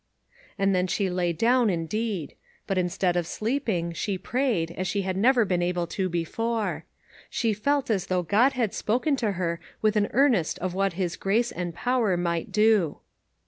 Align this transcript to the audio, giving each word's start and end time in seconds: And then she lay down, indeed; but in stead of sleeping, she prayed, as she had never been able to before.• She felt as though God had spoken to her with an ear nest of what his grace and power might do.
And 0.57 0.73
then 0.73 0.87
she 0.87 1.11
lay 1.11 1.31
down, 1.31 1.69
indeed; 1.69 2.33
but 2.65 2.79
in 2.79 2.89
stead 2.89 3.15
of 3.15 3.27
sleeping, 3.27 3.93
she 3.93 4.17
prayed, 4.17 4.71
as 4.71 4.87
she 4.87 5.03
had 5.03 5.15
never 5.15 5.45
been 5.45 5.61
able 5.61 5.85
to 5.93 6.09
before.• 6.09 6.85
She 7.29 7.53
felt 7.53 7.91
as 7.91 8.07
though 8.07 8.23
God 8.23 8.53
had 8.53 8.73
spoken 8.73 9.15
to 9.17 9.33
her 9.33 9.59
with 9.83 9.95
an 9.95 10.09
ear 10.11 10.27
nest 10.29 10.57
of 10.57 10.73
what 10.73 10.93
his 10.93 11.15
grace 11.17 11.51
and 11.51 11.75
power 11.75 12.17
might 12.17 12.51
do. 12.51 12.97